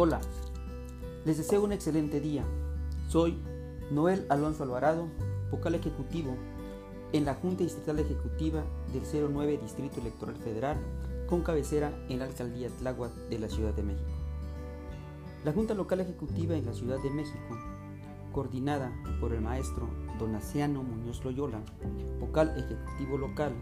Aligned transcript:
Hola, 0.00 0.20
les 1.24 1.38
deseo 1.38 1.64
un 1.64 1.72
excelente 1.72 2.20
día. 2.20 2.44
Soy 3.08 3.36
Noel 3.90 4.26
Alonso 4.28 4.62
Alvarado, 4.62 5.08
vocal 5.50 5.74
ejecutivo 5.74 6.36
en 7.12 7.24
la 7.24 7.34
Junta 7.34 7.64
Distrital 7.64 7.98
Ejecutiva 7.98 8.62
del 8.92 9.02
09 9.34 9.58
Distrito 9.60 10.00
Electoral 10.00 10.36
Federal, 10.36 10.76
con 11.28 11.42
cabecera 11.42 11.92
en 12.08 12.20
la 12.20 12.26
Alcaldía 12.26 12.68
Tláhuac 12.78 13.12
de 13.28 13.40
la 13.40 13.48
Ciudad 13.48 13.74
de 13.74 13.82
México. 13.82 14.08
La 15.44 15.52
Junta 15.52 15.74
Local 15.74 15.98
Ejecutiva 15.98 16.54
en 16.54 16.66
la 16.66 16.74
Ciudad 16.74 17.02
de 17.02 17.10
México, 17.10 17.58
coordinada 18.32 18.92
por 19.20 19.32
el 19.32 19.40
maestro 19.40 19.88
Donaciano 20.20 20.84
Muñoz 20.84 21.24
Loyola, 21.24 21.60
vocal 22.20 22.54
ejecutivo 22.56 23.18
local, 23.18 23.52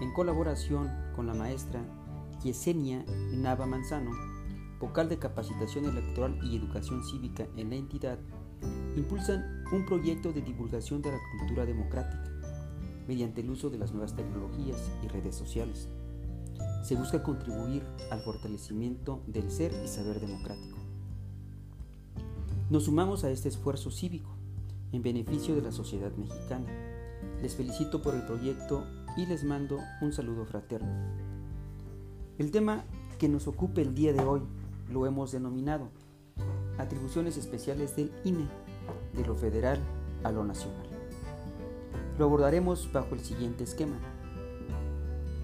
en 0.00 0.14
colaboración 0.14 0.90
con 1.14 1.26
la 1.26 1.34
maestra 1.34 1.82
Yesenia 2.42 3.04
Nava 3.32 3.66
Manzano, 3.66 4.27
vocal 4.78 5.08
de 5.08 5.18
capacitación 5.18 5.86
electoral 5.86 6.38
y 6.42 6.56
educación 6.56 7.04
cívica 7.04 7.46
en 7.56 7.70
la 7.70 7.76
entidad, 7.76 8.18
impulsan 8.96 9.64
un 9.72 9.84
proyecto 9.86 10.32
de 10.32 10.42
divulgación 10.42 11.02
de 11.02 11.12
la 11.12 11.18
cultura 11.38 11.66
democrática 11.66 12.24
mediante 13.06 13.40
el 13.40 13.50
uso 13.50 13.70
de 13.70 13.78
las 13.78 13.92
nuevas 13.92 14.14
tecnologías 14.14 14.90
y 15.02 15.08
redes 15.08 15.34
sociales. 15.34 15.88
Se 16.82 16.94
busca 16.94 17.22
contribuir 17.22 17.82
al 18.10 18.20
fortalecimiento 18.20 19.22
del 19.26 19.50
ser 19.50 19.72
y 19.84 19.88
saber 19.88 20.20
democrático. 20.20 20.78
Nos 22.70 22.84
sumamos 22.84 23.24
a 23.24 23.30
este 23.30 23.48
esfuerzo 23.48 23.90
cívico 23.90 24.30
en 24.92 25.02
beneficio 25.02 25.54
de 25.54 25.62
la 25.62 25.72
sociedad 25.72 26.12
mexicana. 26.16 26.66
Les 27.42 27.56
felicito 27.56 28.02
por 28.02 28.14
el 28.14 28.26
proyecto 28.26 28.84
y 29.16 29.24
les 29.26 29.42
mando 29.42 29.78
un 30.02 30.12
saludo 30.12 30.44
fraterno. 30.44 30.92
El 32.36 32.50
tema 32.50 32.84
que 33.18 33.28
nos 33.28 33.48
ocupa 33.48 33.80
el 33.80 33.94
día 33.94 34.12
de 34.12 34.20
hoy 34.20 34.42
lo 34.90 35.06
hemos 35.06 35.32
denominado 35.32 35.88
atribuciones 36.78 37.36
especiales 37.36 37.96
del 37.96 38.12
INE, 38.24 38.48
de 39.14 39.26
lo 39.26 39.34
federal 39.34 39.80
a 40.24 40.30
lo 40.30 40.44
nacional. 40.44 40.86
Lo 42.18 42.24
abordaremos 42.24 42.90
bajo 42.92 43.14
el 43.14 43.20
siguiente 43.20 43.64
esquema. 43.64 43.96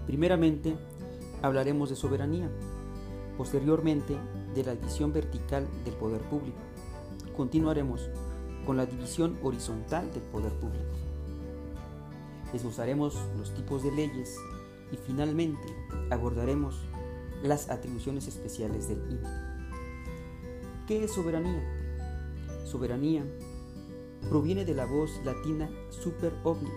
Primeramente, 0.06 0.76
hablaremos 1.42 1.90
de 1.90 1.96
soberanía, 1.96 2.48
posteriormente 3.36 4.16
de 4.54 4.64
la 4.64 4.74
división 4.74 5.12
vertical 5.12 5.66
del 5.84 5.94
poder 5.94 6.20
público. 6.22 6.58
Continuaremos 7.36 8.08
con 8.64 8.76
la 8.76 8.86
división 8.86 9.38
horizontal 9.42 10.12
del 10.12 10.22
poder 10.22 10.52
público. 10.52 10.94
Desglosaremos 12.52 13.18
los 13.36 13.52
tipos 13.54 13.82
de 13.82 13.90
leyes 13.90 14.36
y 14.92 14.96
finalmente 14.96 15.66
abordaremos 16.10 16.80
las 17.44 17.68
atribuciones 17.68 18.26
especiales 18.26 18.88
del 18.88 18.98
INE. 19.10 19.28
¿Qué 20.86 21.04
es 21.04 21.12
soberanía? 21.12 21.62
Soberanía 22.64 23.22
proviene 24.30 24.64
de 24.64 24.74
la 24.74 24.86
voz 24.86 25.10
latina 25.24 25.68
super 25.90 26.32
ovni, 26.42 26.70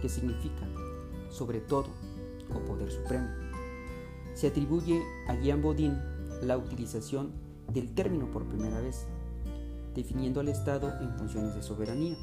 que 0.00 0.08
significa 0.08 0.66
sobre 1.28 1.60
todo 1.60 1.88
o 2.54 2.58
poder 2.60 2.90
supremo. 2.90 3.28
Se 4.32 4.46
atribuye 4.46 5.02
a 5.28 5.34
Jean 5.34 5.60
Bodin 5.60 5.98
la 6.42 6.56
utilización 6.56 7.32
del 7.70 7.94
término 7.94 8.30
por 8.30 8.46
primera 8.46 8.80
vez, 8.80 9.06
definiendo 9.94 10.40
al 10.40 10.48
Estado 10.48 10.94
en 11.02 11.14
funciones 11.18 11.54
de 11.54 11.62
soberanía, 11.62 12.16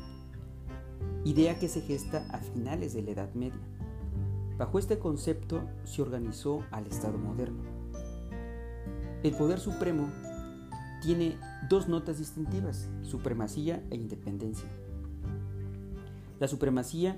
idea 1.26 1.60
que 1.60 1.70
se 1.70 1.82
gesta 1.82 2.26
a 2.32 2.40
finales 2.40 2.94
de 2.94 3.04
la 3.04 3.12
Edad 3.12 3.34
Media. 3.36 3.62
Bajo 4.58 4.80
este 4.80 4.98
concepto 4.98 5.64
se 5.84 6.02
organizó 6.02 6.64
al 6.72 6.88
Estado 6.88 7.20
moderno. 7.20 7.83
El 9.24 9.34
poder 9.34 9.60
supremo 9.60 10.10
tiene 11.02 11.38
dos 11.70 11.88
notas 11.88 12.20
distintivas, 12.20 12.90
supremacía 13.04 13.82
e 13.90 13.96
independencia. 13.96 14.68
La 16.42 16.50
supremacía 16.50 17.16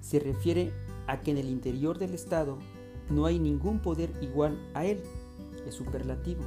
se 0.00 0.18
refiere 0.18 0.72
a 1.06 1.20
que 1.20 1.30
en 1.30 1.36
el 1.36 1.50
interior 1.50 1.98
del 1.98 2.14
Estado 2.14 2.56
no 3.10 3.26
hay 3.26 3.38
ningún 3.38 3.80
poder 3.80 4.10
igual 4.22 4.58
a 4.72 4.86
él, 4.86 5.02
es 5.66 5.74
superlativo. 5.74 6.40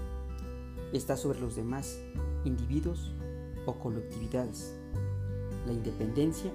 Está 0.92 1.18
sobre 1.18 1.40
los 1.40 1.56
demás, 1.56 2.00
individuos 2.44 3.12
o 3.68 3.76
colectividades. 3.76 4.74
La 5.68 5.74
independencia 5.74 6.52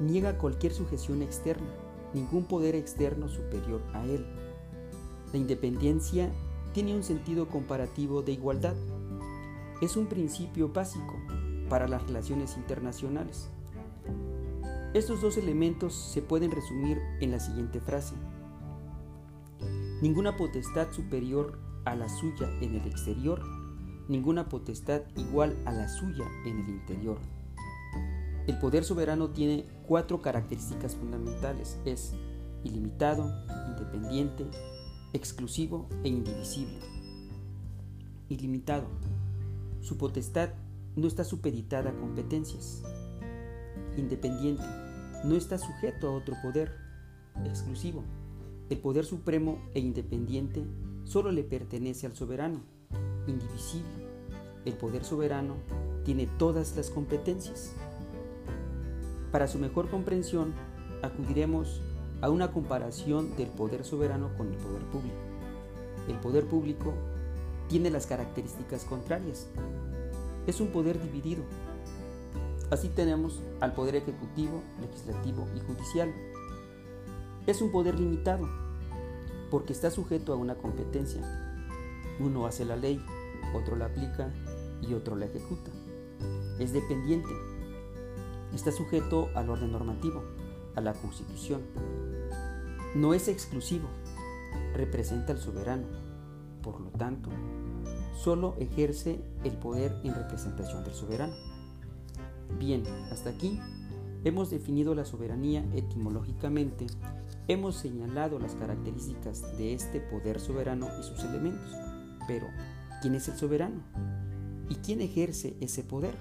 niega 0.00 0.38
cualquier 0.38 0.72
sujeción 0.72 1.22
externa, 1.22 1.68
ningún 2.14 2.46
poder 2.46 2.74
externo 2.74 3.28
superior 3.28 3.80
a 3.92 4.04
él. 4.06 4.26
La 5.32 5.38
independencia 5.38 6.32
tiene 6.74 6.94
un 6.94 7.04
sentido 7.04 7.48
comparativo 7.48 8.22
de 8.22 8.32
igualdad. 8.32 8.74
Es 9.80 9.96
un 9.96 10.06
principio 10.06 10.68
básico 10.68 11.14
para 11.70 11.86
las 11.86 12.02
relaciones 12.02 12.56
internacionales. 12.56 13.48
Estos 14.92 15.22
dos 15.22 15.36
elementos 15.36 15.94
se 15.94 16.20
pueden 16.20 16.50
resumir 16.50 17.00
en 17.20 17.30
la 17.30 17.38
siguiente 17.38 17.80
frase. 17.80 18.16
Ninguna 20.02 20.36
potestad 20.36 20.90
superior 20.90 21.60
a 21.84 21.94
la 21.94 22.08
suya 22.08 22.50
en 22.60 22.74
el 22.74 22.86
exterior, 22.88 23.40
ninguna 24.08 24.48
potestad 24.48 25.02
igual 25.16 25.56
a 25.66 25.72
la 25.72 25.88
suya 25.88 26.24
en 26.44 26.58
el 26.58 26.68
interior. 26.68 27.18
El 28.48 28.58
poder 28.58 28.84
soberano 28.84 29.30
tiene 29.30 29.64
cuatro 29.86 30.20
características 30.20 30.96
fundamentales. 30.96 31.78
Es 31.84 32.14
ilimitado, 32.64 33.32
independiente, 33.70 34.44
exclusivo 35.14 35.88
e 36.02 36.08
indivisible. 36.08 36.80
Ilimitado. 38.28 38.88
Su 39.80 39.96
potestad 39.96 40.50
no 40.96 41.06
está 41.06 41.22
supeditada 41.22 41.90
a 41.90 41.96
competencias. 41.96 42.82
Independiente. 43.96 44.64
No 45.24 45.36
está 45.36 45.56
sujeto 45.56 46.08
a 46.08 46.10
otro 46.10 46.34
poder. 46.42 46.72
Exclusivo. 47.44 48.02
El 48.68 48.78
poder 48.78 49.04
supremo 49.04 49.62
e 49.74 49.80
independiente 49.80 50.64
solo 51.04 51.30
le 51.30 51.44
pertenece 51.44 52.06
al 52.06 52.16
soberano. 52.16 52.60
Indivisible. 53.28 54.08
El 54.64 54.74
poder 54.74 55.04
soberano 55.04 55.54
tiene 56.04 56.26
todas 56.38 56.76
las 56.76 56.90
competencias. 56.90 57.72
Para 59.30 59.46
su 59.46 59.60
mejor 59.60 59.88
comprensión, 59.90 60.54
acudiremos 61.02 61.80
a 62.24 62.30
una 62.30 62.52
comparación 62.52 63.36
del 63.36 63.48
poder 63.48 63.84
soberano 63.84 64.30
con 64.38 64.50
el 64.50 64.56
poder 64.56 64.82
público. 64.84 65.18
El 66.08 66.18
poder 66.20 66.46
público 66.46 66.94
tiene 67.68 67.90
las 67.90 68.06
características 68.06 68.86
contrarias. 68.86 69.46
Es 70.46 70.58
un 70.58 70.68
poder 70.68 71.02
dividido. 71.02 71.42
Así 72.70 72.88
tenemos 72.88 73.42
al 73.60 73.74
poder 73.74 73.96
ejecutivo, 73.96 74.62
legislativo 74.80 75.46
y 75.54 75.60
judicial. 75.60 76.14
Es 77.46 77.60
un 77.60 77.70
poder 77.70 78.00
limitado 78.00 78.48
porque 79.50 79.74
está 79.74 79.90
sujeto 79.90 80.32
a 80.32 80.36
una 80.36 80.54
competencia. 80.54 81.20
Uno 82.20 82.46
hace 82.46 82.64
la 82.64 82.76
ley, 82.76 83.04
otro 83.54 83.76
la 83.76 83.84
aplica 83.84 84.32
y 84.80 84.94
otro 84.94 85.14
la 85.14 85.26
ejecuta. 85.26 85.70
Es 86.58 86.72
dependiente. 86.72 87.28
Está 88.54 88.72
sujeto 88.72 89.28
al 89.34 89.50
orden 89.50 89.72
normativo, 89.72 90.22
a 90.74 90.80
la 90.80 90.94
Constitución. 90.94 91.60
No 92.94 93.12
es 93.12 93.26
exclusivo, 93.26 93.88
representa 94.72 95.32
al 95.32 95.40
soberano. 95.40 95.88
Por 96.62 96.80
lo 96.80 96.90
tanto, 96.90 97.28
solo 98.16 98.54
ejerce 98.60 99.20
el 99.42 99.52
poder 99.52 99.96
en 100.04 100.14
representación 100.14 100.84
del 100.84 100.94
soberano. 100.94 101.34
Bien, 102.56 102.84
hasta 103.10 103.30
aquí 103.30 103.58
hemos 104.22 104.50
definido 104.50 104.94
la 104.94 105.04
soberanía 105.04 105.64
etimológicamente, 105.74 106.86
hemos 107.48 107.74
señalado 107.74 108.38
las 108.38 108.54
características 108.54 109.58
de 109.58 109.74
este 109.74 110.00
poder 110.00 110.38
soberano 110.38 110.88
y 111.00 111.02
sus 111.02 111.24
elementos. 111.24 111.72
Pero, 112.28 112.46
¿quién 113.02 113.16
es 113.16 113.26
el 113.26 113.36
soberano? 113.36 113.82
¿Y 114.68 114.76
quién 114.76 115.00
ejerce 115.00 115.56
ese 115.60 115.82
poder? 115.82 116.14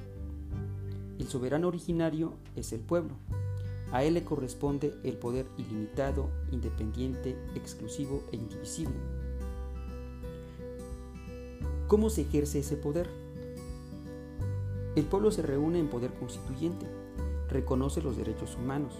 El 1.19 1.27
soberano 1.27 1.67
originario 1.67 2.33
es 2.55 2.73
el 2.73 2.81
pueblo, 2.81 3.13
a 3.93 4.03
él 4.03 4.15
le 4.15 4.23
corresponde 4.23 4.95
el 5.03 5.17
poder 5.17 5.45
ilimitado, 5.55 6.27
independiente, 6.51 7.37
exclusivo 7.53 8.23
e 8.31 8.37
indivisible. 8.37 8.95
¿Cómo 11.87 12.09
se 12.09 12.21
ejerce 12.21 12.59
ese 12.59 12.75
poder? 12.75 13.07
El 14.95 15.05
pueblo 15.05 15.31
se 15.31 15.43
reúne 15.43 15.79
en 15.79 15.89
poder 15.89 16.11
constituyente, 16.15 16.87
reconoce 17.49 18.01
los 18.01 18.17
derechos 18.17 18.55
humanos, 18.55 18.95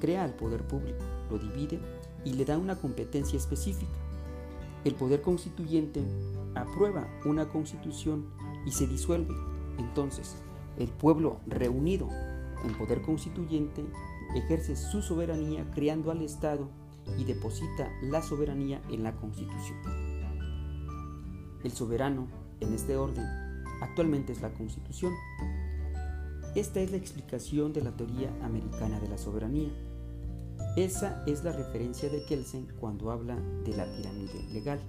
crea 0.00 0.24
el 0.24 0.34
poder 0.34 0.66
público, 0.66 1.04
lo 1.30 1.38
divide 1.38 1.78
y 2.24 2.32
le 2.32 2.44
da 2.44 2.58
una 2.58 2.74
competencia 2.74 3.36
específica. 3.36 3.92
El 4.84 4.96
poder 4.96 5.22
constituyente 5.22 6.02
aprueba 6.56 7.06
una 7.24 7.48
constitución 7.48 8.26
y 8.66 8.72
se 8.72 8.88
disuelve. 8.88 9.34
Entonces, 9.78 10.34
el 10.78 10.88
pueblo 10.88 11.38
reunido 11.46 12.08
en 12.64 12.76
poder 12.76 13.02
constituyente 13.02 13.84
ejerce 14.34 14.76
su 14.76 15.02
soberanía 15.02 15.70
creando 15.74 16.10
al 16.10 16.22
Estado 16.22 16.68
y 17.18 17.24
deposita 17.24 17.90
la 18.02 18.22
soberanía 18.22 18.80
en 18.90 19.02
la 19.02 19.14
Constitución. 19.16 19.78
El 21.64 21.72
soberano 21.72 22.26
en 22.60 22.74
este 22.74 22.96
orden, 22.96 23.24
actualmente 23.80 24.32
es 24.32 24.40
la 24.40 24.52
Constitución. 24.52 25.12
Esta 26.54 26.80
es 26.80 26.90
la 26.90 26.96
explicación 26.96 27.72
de 27.72 27.82
la 27.82 27.96
teoría 27.96 28.30
americana 28.42 29.00
de 29.00 29.08
la 29.08 29.18
soberanía. 29.18 29.70
Esa 30.76 31.22
es 31.26 31.44
la 31.44 31.52
referencia 31.52 32.08
de 32.08 32.24
Kelsen 32.24 32.66
cuando 32.78 33.10
habla 33.10 33.36
de 33.64 33.76
la 33.76 33.84
pirámide 33.84 34.42
legal, 34.52 34.80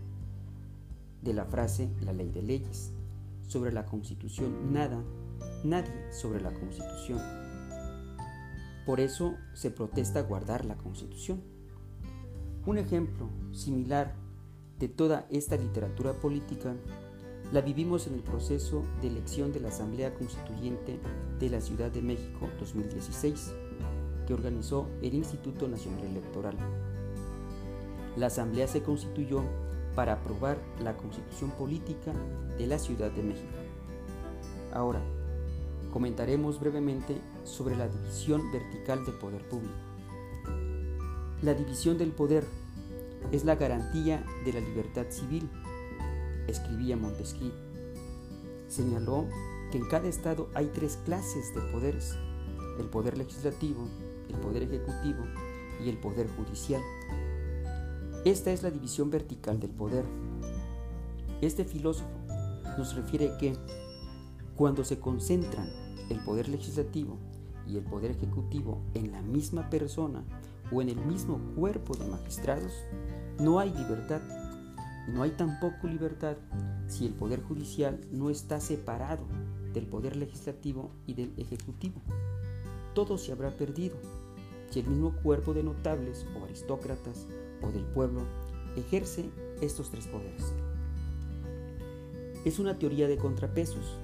de 1.21 1.33
la 1.33 1.45
frase 1.45 1.89
la 2.01 2.13
ley 2.13 2.29
de 2.29 2.41
leyes, 2.41 2.91
sobre 3.47 3.71
la 3.71 3.85
Constitución 3.85 4.73
nada, 4.73 5.03
nadie 5.63 5.93
sobre 6.11 6.41
la 6.41 6.53
Constitución. 6.53 7.42
Por 8.85 8.99
eso 8.99 9.35
se 9.53 9.71
protesta 9.71 10.21
guardar 10.21 10.65
la 10.65 10.75
Constitución. 10.75 11.41
Un 12.65 12.77
ejemplo 12.77 13.29
similar 13.51 14.15
de 14.79 14.87
toda 14.89 15.25
esta 15.29 15.55
literatura 15.55 16.13
política 16.13 16.75
la 17.51 17.61
vivimos 17.61 18.07
en 18.07 18.15
el 18.15 18.21
proceso 18.21 18.83
de 19.01 19.07
elección 19.07 19.53
de 19.53 19.59
la 19.59 19.69
Asamblea 19.69 20.13
Constituyente 20.15 20.99
de 21.39 21.49
la 21.49 21.61
Ciudad 21.61 21.91
de 21.91 22.01
México 22.01 22.49
2016, 22.59 23.53
que 24.25 24.33
organizó 24.33 24.87
el 25.01 25.13
Instituto 25.13 25.67
Nacional 25.67 26.05
Electoral. 26.05 26.57
La 28.17 28.27
Asamblea 28.27 28.67
se 28.67 28.81
constituyó 28.81 29.43
para 29.95 30.13
aprobar 30.13 30.57
la 30.81 30.97
Constitución 30.97 31.51
Política 31.51 32.11
de 32.57 32.67
la 32.67 32.79
Ciudad 32.79 33.11
de 33.11 33.23
México. 33.23 33.53
Ahora, 34.71 35.01
comentaremos 35.93 36.59
brevemente 36.59 37.15
sobre 37.43 37.75
la 37.75 37.87
división 37.87 38.51
vertical 38.51 39.05
del 39.05 39.13
poder 39.13 39.47
público. 39.47 39.75
La 41.43 41.53
división 41.53 41.99
del 41.99 42.11
poder 42.11 42.47
es 43.31 43.45
la 43.45 43.53
garantía 43.53 44.25
de 44.43 44.53
la 44.53 44.59
libertad 44.59 45.05
civil, 45.09 45.47
escribía 46.47 46.97
Montesquieu. 46.97 47.51
Señaló 48.67 49.27
que 49.71 49.77
en 49.77 49.87
cada 49.87 50.07
estado 50.07 50.49
hay 50.55 50.65
tres 50.73 50.97
clases 51.05 51.53
de 51.53 51.61
poderes, 51.71 52.15
el 52.79 52.87
poder 52.87 53.15
legislativo, 53.15 53.87
el 54.29 54.35
poder 54.37 54.63
ejecutivo 54.63 55.23
y 55.85 55.89
el 55.89 55.99
poder 55.99 56.27
judicial. 56.35 56.81
Esta 58.25 58.51
es 58.51 58.63
la 58.63 58.71
división 58.71 59.11
vertical 59.11 59.59
del 59.59 59.69
poder. 59.69 60.05
Este 61.41 61.65
filósofo 61.65 62.09
nos 62.79 62.95
refiere 62.95 63.37
que 63.37 63.55
cuando 64.55 64.83
se 64.83 64.99
concentran 64.99 65.82
el 66.13 66.23
poder 66.23 66.49
legislativo 66.49 67.17
y 67.67 67.77
el 67.77 67.83
poder 67.83 68.11
ejecutivo 68.11 68.81
en 68.93 69.11
la 69.11 69.21
misma 69.21 69.69
persona 69.69 70.23
o 70.71 70.81
en 70.81 70.89
el 70.89 71.05
mismo 71.05 71.39
cuerpo 71.55 71.95
de 71.95 72.05
magistrados, 72.07 72.73
no 73.39 73.59
hay 73.59 73.71
libertad. 73.71 74.21
No 75.07 75.21
hay 75.21 75.31
tampoco 75.31 75.87
libertad 75.87 76.37
si 76.87 77.05
el 77.05 77.13
poder 77.13 77.41
judicial 77.43 77.99
no 78.11 78.29
está 78.29 78.61
separado 78.61 79.25
del 79.73 79.85
poder 79.85 80.15
legislativo 80.15 80.91
y 81.05 81.13
del 81.13 81.33
ejecutivo. 81.37 82.01
Todo 82.93 83.17
se 83.17 83.31
habrá 83.31 83.51
perdido 83.51 83.97
si 84.69 84.79
el 84.79 84.87
mismo 84.87 85.13
cuerpo 85.21 85.53
de 85.53 85.63
notables 85.63 86.25
o 86.39 86.45
aristócratas 86.45 87.27
o 87.61 87.71
del 87.71 87.83
pueblo 87.83 88.21
ejerce 88.77 89.29
estos 89.61 89.89
tres 89.89 90.07
poderes. 90.07 90.53
Es 92.45 92.59
una 92.59 92.77
teoría 92.77 93.07
de 93.07 93.17
contrapesos, 93.17 93.97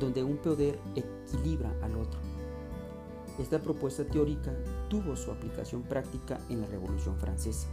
donde 0.00 0.24
un 0.24 0.38
poder 0.38 0.78
equilibra 0.96 1.72
al 1.82 1.96
otro. 1.96 2.18
Esta 3.38 3.60
propuesta 3.60 4.04
teórica 4.04 4.52
tuvo 4.88 5.14
su 5.14 5.30
aplicación 5.30 5.82
práctica 5.82 6.40
en 6.48 6.60
la 6.62 6.66
Revolución 6.66 7.16
Francesa. 7.16 7.68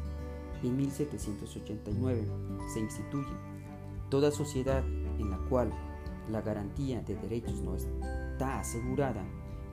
En 0.64 0.78
1789 0.78 2.28
se 2.74 2.80
instituye 2.80 3.34
toda 4.10 4.32
sociedad 4.32 4.84
en 4.86 5.30
la 5.30 5.38
cual 5.50 5.72
la 6.30 6.42
garantía 6.42 7.02
de 7.02 7.16
derechos 7.16 7.62
no 7.62 7.76
está 7.76 8.60
asegurada 8.60 9.26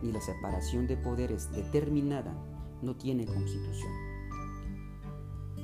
ni 0.02 0.12
la 0.12 0.20
separación 0.20 0.86
de 0.86 0.96
poderes 0.96 1.50
determinada 1.52 2.34
no 2.82 2.96
tiene 2.96 3.26
constitución. 3.26 3.92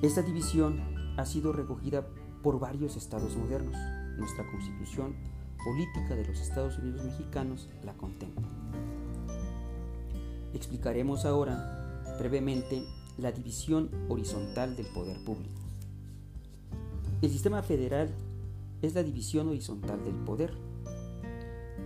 Esta 0.02 0.22
división 0.22 0.80
ha 1.18 1.26
sido 1.26 1.52
recogida 1.52 2.06
por 2.42 2.58
varios 2.58 2.96
estados 2.96 3.36
modernos. 3.36 3.76
Nuestra 4.18 4.46
constitución 4.50 5.14
política 5.64 6.14
de 6.14 6.26
los 6.26 6.40
Estados 6.40 6.78
Unidos 6.78 7.04
mexicanos 7.04 7.68
la 7.84 7.94
contempla. 7.94 8.48
Explicaremos 10.54 11.24
ahora 11.24 12.14
brevemente 12.18 12.82
la 13.18 13.32
división 13.32 13.90
horizontal 14.08 14.76
del 14.76 14.86
poder 14.86 15.22
público. 15.24 15.60
El 17.22 17.30
sistema 17.30 17.62
federal 17.62 18.10
es 18.82 18.94
la 18.94 19.02
división 19.02 19.48
horizontal 19.48 20.02
del 20.04 20.14
poder. 20.14 20.54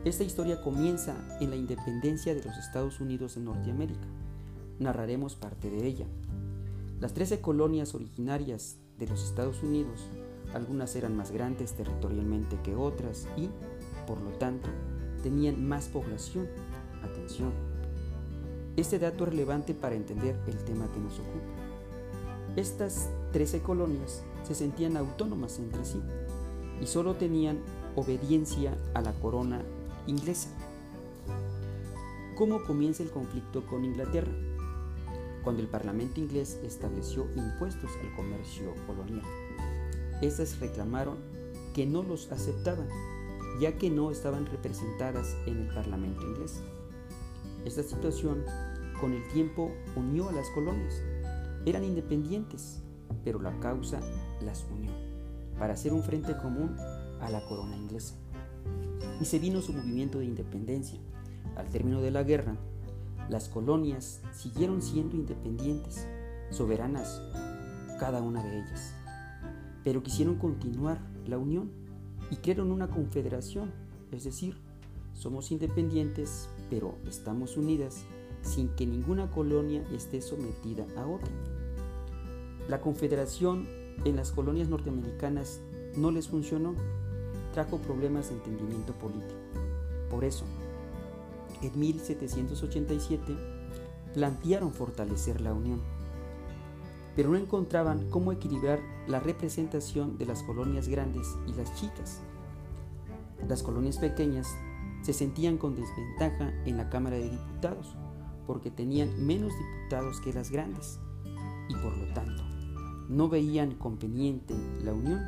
Esta 0.05 0.23
historia 0.23 0.63
comienza 0.63 1.17
en 1.41 1.51
la 1.51 1.57
independencia 1.57 2.35
de 2.35 2.45
los 2.45 2.57
Estados 2.57 3.01
Unidos 3.01 3.37
en 3.37 3.47
Norteamérica. 3.47 4.07
Narraremos 4.79 5.35
parte 5.35 5.71
de 5.71 5.87
ella. 5.87 6.07
Las 7.01 7.15
13 7.15 7.41
colonias 7.41 7.95
originarias 7.95 8.77
de 8.99 9.07
los 9.09 9.25
Estados 9.25 9.63
Unidos, 9.63 10.09
algunas 10.55 10.95
eran 10.97 11.17
más 11.17 11.31
grandes 11.33 11.73
territorialmente 11.73 12.59
que 12.63 12.75
otras 12.75 13.27
y, 13.37 13.51
por 14.07 14.21
lo 14.21 14.31
tanto, 14.39 14.69
tenían 15.23 15.67
más 15.67 15.89
población. 15.89 16.49
Atención, 17.03 17.53
este 18.77 18.99
dato 18.99 19.25
es 19.25 19.31
relevante 19.31 19.75
para 19.75 19.95
entender 19.95 20.37
el 20.47 20.57
tema 20.65 20.91
que 20.93 21.01
nos 21.01 21.19
ocupa. 21.19 21.65
Estas 22.57 23.11
13 23.33 23.61
colonias 23.61 24.23
se 24.45 24.55
sentían 24.55 24.97
autónomas 24.97 25.59
entre 25.59 25.85
sí 25.85 26.01
y 26.81 26.87
solo 26.87 27.17
tenían 27.17 27.59
obediencia 27.97 28.77
a 28.95 29.01
la 29.01 29.13
corona 29.13 29.63
inglesa. 30.07 30.51
¿Cómo 32.37 32.65
comienza 32.65 33.03
el 33.03 33.11
conflicto 33.11 33.67
con 33.67 33.85
Inglaterra? 33.85 34.33
Cuando 35.43 35.63
el 35.63 35.69
Parlamento 35.69 36.21
inglés 36.21 36.59
estableció 36.65 37.27
impuestos 37.37 37.91
al 38.03 38.15
comercio 38.17 38.75
colonial. 38.87 39.44
Estas 40.21 40.59
reclamaron 40.61 41.17
que 41.75 41.87
no 41.87 42.03
los 42.03 42.31
aceptaban, 42.31 42.89
ya 43.61 43.77
que 43.79 43.91
no 43.91 44.11
estaban 44.11 44.47
representadas 44.47 45.37
en 45.47 45.59
el 45.59 45.75
Parlamento 45.75 46.23
inglés. 46.23 46.63
Esta 47.65 47.83
situación 47.83 48.45
con 49.01 49.13
el 49.13 49.27
tiempo 49.29 49.71
unió 49.97 50.29
a 50.29 50.33
las 50.33 50.49
colonias. 50.51 51.03
Eran 51.67 51.85
independientes, 51.85 52.83
pero 53.25 53.41
la 53.41 53.59
causa 53.61 54.01
las 54.41 54.65
unió 54.73 54.93
para 55.59 55.75
hacer 55.75 55.93
un 55.93 56.03
frente 56.03 56.37
común 56.37 56.77
a 57.21 57.31
la 57.31 57.45
corona 57.47 57.77
inglesa. 57.77 58.15
Y 59.21 59.25
se 59.25 59.39
vino 59.39 59.63
su 59.63 59.73
movimiento 59.73 60.19
de 60.19 60.27
independencia. 60.27 60.99
Al 61.57 61.69
término 61.69 62.01
de 62.01 62.11
la 62.11 62.23
guerra, 62.23 62.57
las 63.29 63.49
colonias 63.49 64.21
siguieron 64.33 64.83
siendo 64.83 65.17
independientes, 65.17 66.07
soberanas, 66.51 67.23
cada 67.99 68.21
una 68.21 68.43
de 68.43 68.59
ellas. 68.59 68.95
Pero 69.85 70.03
quisieron 70.03 70.37
continuar 70.37 71.01
la 71.27 71.39
unión 71.39 71.71
y 72.31 72.37
crearon 72.37 72.73
una 72.73 72.89
confederación, 72.89 73.71
es 74.11 74.25
decir, 74.25 74.57
somos 75.13 75.53
independientes, 75.53 76.49
pero 76.71 76.97
estamos 77.07 77.57
unidas 77.57 78.05
sin 78.43 78.69
que 78.71 78.87
ninguna 78.87 79.31
colonia 79.31 79.83
esté 79.93 80.21
sometida 80.21 80.87
a 80.97 81.07
otra. 81.07 81.31
La 82.69 82.81
confederación 82.81 83.67
en 84.05 84.17
las 84.17 84.33
colonias 84.33 84.69
norteamericanas 84.69 85.61
no 85.97 86.11
les 86.11 86.29
funcionó, 86.29 86.75
trajo 87.53 87.79
problemas 87.79 88.29
de 88.29 88.37
entendimiento 88.37 88.93
político. 88.95 89.41
Por 90.11 90.25
eso, 90.25 90.45
en 91.63 91.79
1787 91.79 93.37
plantearon 94.13 94.73
fortalecer 94.73 95.41
la 95.41 95.55
unión, 95.55 95.81
pero 97.17 97.31
no 97.31 97.37
encontraban 97.37 98.11
cómo 98.11 98.33
equilibrar 98.33 98.81
la 99.07 99.21
representación 99.21 100.19
de 100.19 100.27
las 100.27 100.43
colonias 100.43 100.89
grandes 100.89 101.27
y 101.47 101.53
las 101.53 101.75
chicas. 101.75 102.21
Las 103.49 103.63
colonias 103.63 103.99
pequeñas 103.99 104.49
se 105.03 105.13
sentían 105.13 105.59
con 105.59 105.77
desventaja 105.77 106.53
en 106.65 106.77
la 106.77 106.89
Cámara 106.89 107.17
de 107.17 107.31
Diputados 107.31 107.95
porque 108.47 108.71
tenían 108.71 109.25
menos 109.25 109.53
diputados 109.57 110.21
que 110.21 110.33
las 110.33 110.51
grandes 110.51 110.99
y 111.69 111.75
por 111.77 111.97
lo 111.97 112.13
tanto 112.15 112.43
no 113.09 113.29
veían 113.29 113.75
conveniente 113.75 114.55
la 114.83 114.93
unión 114.93 115.23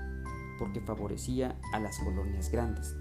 porque 0.58 0.80
favorecía 0.80 1.58
a 1.72 1.80
las 1.80 1.98
colonias 1.98 2.50
grandes. 2.50 2.94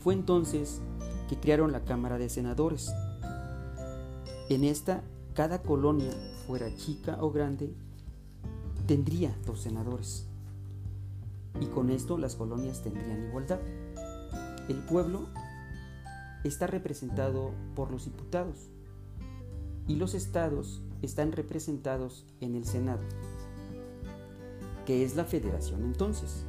Fue 0.00 0.14
entonces 0.14 0.80
que 1.28 1.36
crearon 1.36 1.72
la 1.72 1.84
Cámara 1.84 2.18
de 2.18 2.28
Senadores. 2.28 2.92
En 4.48 4.64
esta, 4.64 5.02
cada 5.34 5.62
colonia, 5.62 6.10
fuera 6.46 6.74
chica 6.76 7.18
o 7.20 7.30
grande, 7.30 7.72
tendría 8.86 9.36
dos 9.46 9.62
senadores. 9.62 10.26
Y 11.60 11.66
con 11.66 11.90
esto 11.90 12.18
las 12.18 12.34
colonias 12.34 12.82
tendrían 12.82 13.28
igualdad. 13.28 13.60
El 14.68 14.78
pueblo 14.78 15.28
está 16.42 16.66
representado 16.66 17.52
por 17.74 17.90
los 17.90 18.04
diputados 18.04 18.70
y 19.86 19.96
los 19.96 20.14
estados 20.14 20.82
están 21.02 21.32
representados 21.32 22.24
en 22.40 22.54
el 22.54 22.64
Senado, 22.64 23.02
que 24.86 25.04
es 25.04 25.16
la 25.16 25.24
federación 25.24 25.84
entonces. 25.84 26.44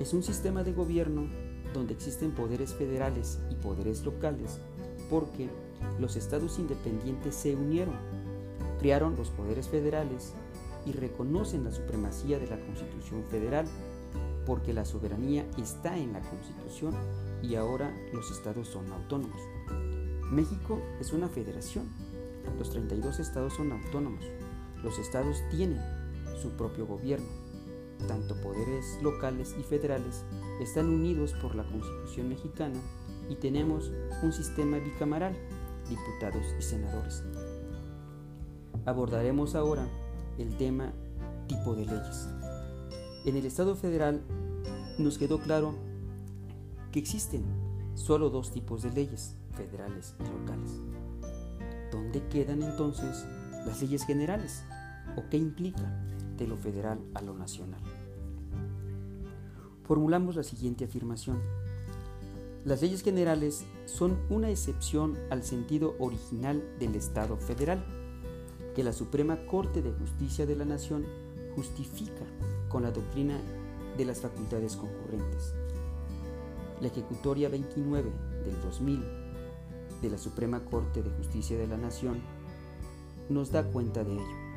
Es 0.00 0.14
un 0.14 0.22
sistema 0.22 0.64
de 0.64 0.72
gobierno 0.72 1.28
donde 1.74 1.92
existen 1.92 2.32
poderes 2.32 2.74
federales 2.74 3.38
y 3.50 3.54
poderes 3.54 4.04
locales 4.04 4.58
porque 5.08 5.48
los 5.98 6.16
estados 6.16 6.58
independientes 6.58 7.34
se 7.34 7.54
unieron, 7.54 7.94
crearon 8.80 9.14
los 9.16 9.28
poderes 9.28 9.68
federales 9.68 10.32
y 10.86 10.92
reconocen 10.92 11.64
la 11.64 11.70
supremacía 11.70 12.38
de 12.38 12.46
la 12.46 12.58
Constitución 12.58 13.22
Federal 13.30 13.66
porque 14.46 14.72
la 14.72 14.86
soberanía 14.86 15.46
está 15.58 15.96
en 15.98 16.14
la 16.14 16.20
Constitución 16.20 16.94
y 17.42 17.54
ahora 17.54 17.94
los 18.12 18.30
estados 18.30 18.68
son 18.68 18.90
autónomos. 18.90 19.40
México 20.30 20.80
es 20.98 21.12
una 21.12 21.28
federación. 21.28 21.88
Los 22.58 22.70
32 22.70 23.20
estados 23.20 23.54
son 23.54 23.70
autónomos. 23.72 24.24
Los 24.82 24.98
estados 24.98 25.36
tienen 25.50 25.80
su 26.40 26.50
propio 26.50 26.86
gobierno. 26.86 27.28
Tanto 28.08 28.34
poderes 28.40 28.98
locales 29.02 29.54
y 29.58 29.62
federales 29.62 30.24
están 30.60 30.88
unidos 30.88 31.34
por 31.42 31.54
la 31.54 31.64
Constitución 31.64 32.30
mexicana 32.30 32.80
y 33.28 33.34
tenemos 33.34 33.92
un 34.22 34.32
sistema 34.32 34.78
bicameral, 34.78 35.36
diputados 35.88 36.46
y 36.58 36.62
senadores. 36.62 37.22
Abordaremos 38.90 39.54
ahora 39.54 39.86
el 40.36 40.56
tema 40.56 40.92
tipo 41.46 41.76
de 41.76 41.86
leyes. 41.86 42.28
En 43.24 43.36
el 43.36 43.46
Estado 43.46 43.76
federal 43.76 44.20
nos 44.98 45.16
quedó 45.16 45.38
claro 45.38 45.76
que 46.90 46.98
existen 46.98 47.44
solo 47.94 48.30
dos 48.30 48.50
tipos 48.50 48.82
de 48.82 48.90
leyes, 48.90 49.36
federales 49.52 50.16
y 50.18 50.24
locales. 50.24 50.80
¿Dónde 51.92 52.26
quedan 52.30 52.64
entonces 52.64 53.24
las 53.64 53.80
leyes 53.80 54.04
generales? 54.04 54.64
¿O 55.16 55.22
qué 55.30 55.36
implica 55.36 56.02
de 56.36 56.48
lo 56.48 56.56
federal 56.56 56.98
a 57.14 57.22
lo 57.22 57.34
nacional? 57.34 57.80
Formulamos 59.84 60.34
la 60.34 60.42
siguiente 60.42 60.86
afirmación. 60.86 61.38
Las 62.64 62.82
leyes 62.82 63.04
generales 63.04 63.64
son 63.86 64.18
una 64.30 64.50
excepción 64.50 65.16
al 65.30 65.44
sentido 65.44 65.94
original 66.00 66.60
del 66.80 66.96
Estado 66.96 67.36
federal, 67.36 67.99
que 68.74 68.84
la 68.84 68.92
Suprema 68.92 69.46
Corte 69.46 69.82
de 69.82 69.92
Justicia 69.92 70.46
de 70.46 70.56
la 70.56 70.64
Nación 70.64 71.04
justifica 71.54 72.24
con 72.68 72.82
la 72.82 72.90
doctrina 72.90 73.38
de 73.96 74.04
las 74.04 74.20
facultades 74.20 74.76
concurrentes. 74.76 75.54
La 76.80 76.88
Ejecutoria 76.88 77.48
29 77.48 78.10
del 78.44 78.60
2000 78.62 79.02
de 80.00 80.10
la 80.10 80.18
Suprema 80.18 80.64
Corte 80.64 81.02
de 81.02 81.10
Justicia 81.10 81.58
de 81.58 81.66
la 81.66 81.76
Nación 81.76 82.20
nos 83.28 83.50
da 83.50 83.64
cuenta 83.64 84.04
de 84.04 84.14
ello. 84.14 84.50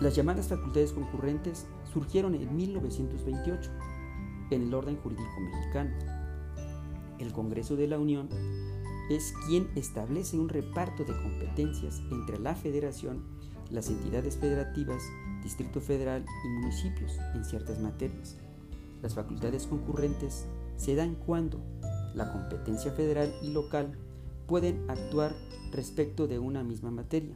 Las 0.00 0.16
llamadas 0.16 0.48
facultades 0.48 0.92
concurrentes 0.92 1.66
surgieron 1.92 2.34
en 2.34 2.54
1928 2.54 3.70
en 4.50 4.62
el 4.62 4.74
orden 4.74 4.96
jurídico 4.96 5.40
mexicano. 5.40 5.90
El 7.18 7.32
Congreso 7.32 7.76
de 7.76 7.86
la 7.86 7.98
Unión 7.98 8.28
es 9.10 9.34
quien 9.46 9.68
establece 9.74 10.38
un 10.38 10.48
reparto 10.48 11.04
de 11.04 11.16
competencias 11.22 12.00
entre 12.10 12.38
la 12.38 12.54
Federación, 12.54 13.22
las 13.70 13.88
entidades 13.88 14.36
federativas, 14.36 15.02
Distrito 15.42 15.80
Federal 15.80 16.24
y 16.44 16.48
municipios 16.48 17.18
en 17.34 17.44
ciertas 17.44 17.80
materias. 17.80 18.36
Las 19.02 19.14
facultades 19.14 19.66
concurrentes 19.66 20.46
se 20.76 20.94
dan 20.94 21.16
cuando 21.16 21.60
la 22.14 22.32
competencia 22.32 22.92
federal 22.92 23.34
y 23.42 23.50
local 23.50 23.98
pueden 24.46 24.88
actuar 24.88 25.34
respecto 25.72 26.28
de 26.28 26.38
una 26.38 26.62
misma 26.62 26.90
materia, 26.90 27.34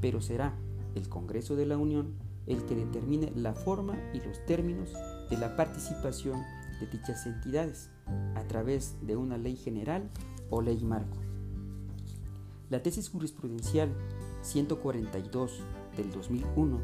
pero 0.00 0.20
será 0.20 0.54
el 0.94 1.08
Congreso 1.08 1.56
de 1.56 1.66
la 1.66 1.76
Unión 1.76 2.14
el 2.46 2.64
que 2.64 2.74
determine 2.74 3.32
la 3.34 3.54
forma 3.54 3.98
y 4.12 4.20
los 4.20 4.44
términos 4.46 4.92
de 5.30 5.38
la 5.38 5.56
participación 5.56 6.40
de 6.80 6.86
dichas 6.86 7.26
entidades 7.26 7.90
a 8.34 8.42
través 8.46 8.96
de 9.02 9.16
una 9.16 9.38
ley 9.38 9.56
general 9.56 10.10
o 10.50 10.60
ley 10.60 10.78
marco. 10.84 11.18
La 12.70 12.82
tesis 12.82 13.08
jurisprudencial 13.08 13.90
142 14.42 15.60
del 15.96 16.10
2001 16.10 16.80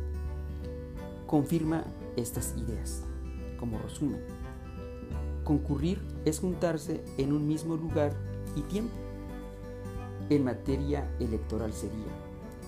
confirma 1.26 1.84
estas 2.16 2.54
ideas. 2.56 3.02
Como 3.58 3.78
resumen, 3.78 4.20
concurrir 5.44 6.00
es 6.24 6.40
juntarse 6.40 7.04
en 7.18 7.32
un 7.32 7.46
mismo 7.46 7.76
lugar 7.76 8.16
y 8.56 8.62
tiempo. 8.62 8.94
En 10.28 10.44
materia 10.44 11.10
electoral 11.18 11.72
sería, 11.72 12.12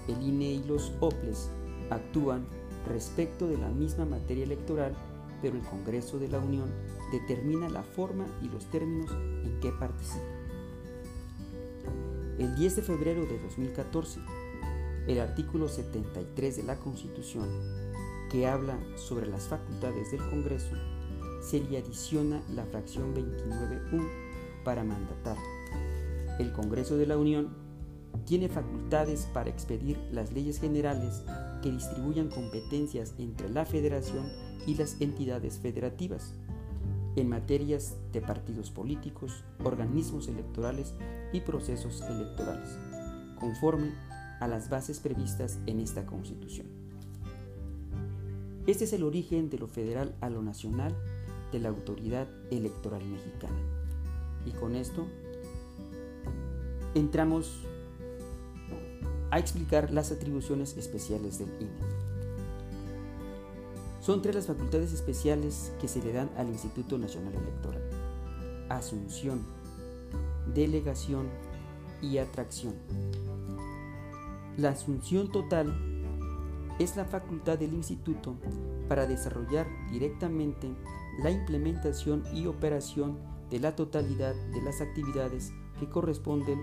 el 0.09 0.23
INE 0.23 0.53
y 0.53 0.65
los 0.65 0.93
OPLES 1.01 1.49
actúan 1.91 2.47
respecto 2.89 3.47
de 3.47 3.59
la 3.59 3.69
misma 3.69 4.05
materia 4.05 4.45
electoral, 4.45 4.95
pero 5.41 5.57
el 5.57 5.63
Congreso 5.63 6.19
de 6.19 6.29
la 6.29 6.39
Unión 6.39 6.71
determina 7.13 7.69
la 7.69 7.83
forma 7.83 8.27
y 8.43 8.49
los 8.49 8.67
términos 8.67 9.11
en 9.45 9.61
que 9.61 9.71
participa. 9.71 10.42
El 12.39 12.55
10 12.55 12.77
de 12.77 12.83
febrero 12.83 13.27
de 13.27 13.39
2014, 13.39 14.19
el 15.07 15.21
artículo 15.21 15.69
73 15.69 16.57
de 16.57 16.63
la 16.63 16.79
Constitución, 16.79 17.47
que 18.31 18.47
habla 18.47 18.79
sobre 18.97 19.27
las 19.27 19.49
facultades 19.49 20.13
del 20.13 20.21
Congreso, 20.31 20.75
se 21.43 21.61
le 21.61 21.77
adiciona 21.77 22.41
la 22.55 22.65
fracción 22.65 23.15
29.1 23.15 24.09
para 24.65 24.83
mandatar. 24.83 25.37
El 26.39 26.53
Congreso 26.53 26.97
de 26.97 27.07
la 27.07 27.19
Unión 27.19 27.51
tiene 28.25 28.49
facultades 28.49 29.29
para 29.35 29.51
expedir 29.51 29.99
las 30.11 30.33
leyes 30.33 30.59
generales 30.59 31.23
que 31.63 31.71
distribuyan 31.71 32.31
competencias 32.31 33.13
entre 33.19 33.51
la 33.51 33.67
Federación 33.67 34.27
y 34.67 34.75
las 34.77 35.01
entidades 35.03 35.59
federativas 35.59 36.33
en 37.17 37.29
materias 37.29 37.97
de 38.13 38.21
partidos 38.21 38.71
políticos, 38.71 39.45
organismos 39.65 40.29
electorales 40.29 40.95
y 41.33 41.41
procesos 41.41 42.03
electorales, 42.03 42.79
conforme 43.39 43.93
a 44.41 44.49
las 44.49 44.71
bases 44.71 44.99
previstas 45.01 45.59
en 45.67 45.81
esta 45.81 46.07
Constitución. 46.07 46.67
Este 48.67 48.85
es 48.85 48.93
el 48.93 49.03
origen 49.03 49.51
de 49.51 49.59
lo 49.59 49.67
federal 49.67 50.15
a 50.21 50.31
lo 50.31 50.43
nacional 50.43 50.95
de 51.51 51.59
la 51.59 51.69
autoridad 51.69 52.29
electoral 52.51 53.05
mexicana. 53.05 53.59
Y 54.47 54.53
con 54.53 54.75
esto 54.75 55.07
entramos 56.95 57.61
a 59.31 59.39
explicar 59.39 59.91
las 59.93 60.13
atribuciones 60.13 60.77
especiales 60.77 61.39
del 61.39 61.49
INE. 61.61 61.82
Son 64.03 64.21
tres 64.21 64.35
las 64.35 64.49
facultades 64.49 64.93
especiales 64.93 65.73
que 65.81 65.87
se 65.87 66.03
le 66.03 66.13
dan 66.13 66.29
al 66.37 66.49
Instituto 66.49 66.99
Nacional 66.99 67.35
Electoral. 67.35 67.81
Asunción, 68.69 69.47
delegación 70.53 71.29
y 72.01 72.19
atracción. 72.19 72.75
La 74.57 74.71
asunción 74.71 75.31
total 75.31 75.73
es 76.81 76.97
la 76.97 77.05
facultad 77.05 77.61
del 77.61 77.75
instituto 77.75 78.35
para 78.89 79.07
desarrollar 79.07 79.69
directamente 79.93 80.69
la 81.23 81.31
implementación 81.31 82.25
y 82.35 82.47
operación 82.47 83.19
de 83.51 83.61
la 83.61 83.77
totalidad 83.77 84.35
de 84.35 84.63
las 84.63 84.81
actividades 84.81 85.53
que 85.79 85.89
corresponden 85.89 86.59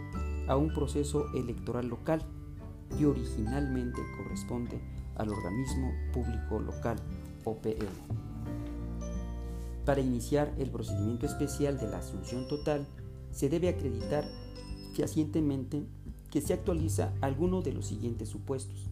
a 0.49 0.57
un 0.57 0.73
proceso 0.73 1.31
electoral 1.33 1.87
local 1.87 2.21
y 2.99 3.05
originalmente 3.05 4.01
corresponde 4.17 4.81
al 5.15 5.29
organismo 5.29 5.93
público 6.11 6.59
local 6.59 6.97
OPL. 7.45 7.85
Para 9.85 10.01
iniciar 10.01 10.53
el 10.57 10.69
procedimiento 10.69 11.25
especial 11.25 11.79
de 11.79 11.87
la 11.87 11.99
asunción 11.99 12.47
total, 12.47 12.87
se 13.31 13.49
debe 13.49 13.69
acreditar 13.69 14.25
fehacientemente 14.93 15.83
que 16.29 16.41
se 16.41 16.53
actualiza 16.53 17.13
alguno 17.21 17.61
de 17.61 17.73
los 17.73 17.87
siguientes 17.87 18.29
supuestos. 18.29 18.87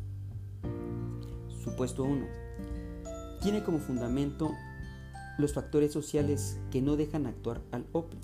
Supuesto 1.63 2.03
1. 2.03 2.25
Tiene 3.41 3.63
como 3.63 3.79
fundamento 3.79 4.51
los 5.37 5.53
factores 5.53 5.91
sociales 5.91 6.59
que 6.71 6.81
no 6.81 6.95
dejan 6.95 7.27
actuar 7.27 7.61
al 7.71 7.85
OPE. 7.91 8.17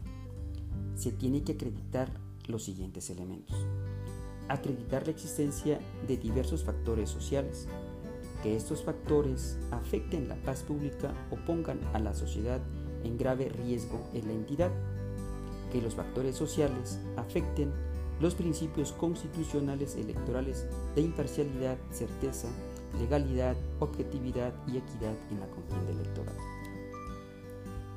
Se 0.95 1.11
tiene 1.11 1.43
que 1.43 1.53
acreditar 1.53 2.09
los 2.47 2.63
siguientes 2.63 3.09
elementos 3.09 3.55
acreditar 4.47 5.05
la 5.05 5.11
existencia 5.11 5.79
de 6.07 6.17
diversos 6.17 6.63
factores 6.63 7.09
sociales, 7.09 7.67
que 8.43 8.57
estos 8.57 8.83
factores 8.83 9.57
afecten 9.71 10.27
la 10.27 10.35
paz 10.35 10.63
pública 10.63 11.13
o 11.31 11.37
pongan 11.45 11.79
a 11.93 11.99
la 11.99 12.13
sociedad 12.13 12.59
en 13.05 13.17
grave 13.17 13.47
riesgo 13.47 14.05
en 14.13 14.27
la 14.27 14.33
entidad, 14.33 14.71
que 15.71 15.81
los 15.81 15.95
factores 15.95 16.35
sociales 16.35 16.99
afecten 17.15 17.71
los 18.19 18.35
principios 18.35 18.91
constitucionales 18.91 19.95
electorales 19.95 20.67
de 20.93 21.01
imparcialidad, 21.01 21.77
certeza, 21.91 22.49
legalidad, 22.99 23.55
objetividad 23.79 24.53
y 24.67 24.77
equidad 24.77 25.15
en 25.31 25.39
la 25.39 25.47
contienda 25.47 25.91
electoral. 25.91 26.35